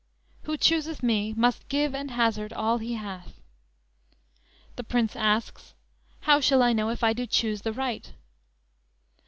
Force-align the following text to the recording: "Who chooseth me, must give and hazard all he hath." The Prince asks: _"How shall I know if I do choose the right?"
"Who 0.45 0.57
chooseth 0.57 1.03
me, 1.03 1.31
must 1.37 1.69
give 1.69 1.93
and 1.93 2.09
hazard 2.09 2.51
all 2.53 2.79
he 2.79 2.95
hath." 2.95 3.39
The 4.75 4.83
Prince 4.83 5.15
asks: 5.15 5.75
_"How 6.23 6.39
shall 6.39 6.63
I 6.63 6.73
know 6.73 6.89
if 6.89 7.03
I 7.03 7.13
do 7.13 7.27
choose 7.27 7.61
the 7.61 7.71
right?" 7.71 8.11